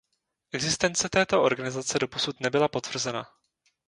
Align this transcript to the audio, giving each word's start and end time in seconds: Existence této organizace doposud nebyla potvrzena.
Existence 0.51 1.09
této 1.09 1.43
organizace 1.43 1.99
doposud 1.99 2.39
nebyla 2.39 2.67
potvrzena. 2.67 3.27